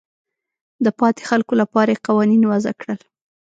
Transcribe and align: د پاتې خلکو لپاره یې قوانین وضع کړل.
د 0.85 0.87
پاتې 0.99 1.21
خلکو 1.29 1.53
لپاره 1.61 1.89
یې 1.93 2.03
قوانین 2.07 2.43
وضع 2.51 2.73
کړل. 2.81 2.99